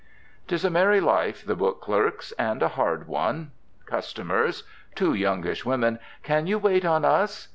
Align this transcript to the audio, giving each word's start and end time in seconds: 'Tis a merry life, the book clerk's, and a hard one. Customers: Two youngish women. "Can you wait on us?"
'Tis 0.47 0.65
a 0.65 0.69
merry 0.71 0.99
life, 0.99 1.45
the 1.45 1.55
book 1.55 1.79
clerk's, 1.79 2.31
and 2.31 2.63
a 2.63 2.69
hard 2.69 3.05
one. 3.07 3.51
Customers: 3.85 4.63
Two 4.95 5.13
youngish 5.13 5.63
women. 5.63 5.99
"Can 6.23 6.47
you 6.47 6.57
wait 6.57 6.83
on 6.83 7.05
us?" 7.05 7.49